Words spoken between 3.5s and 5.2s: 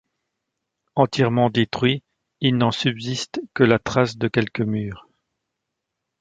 que la trace de quelques murs.